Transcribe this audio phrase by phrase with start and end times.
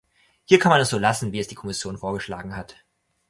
[0.45, 2.75] Hier kann man es so lassen, wie es die Kommission vorgeschlagen hat.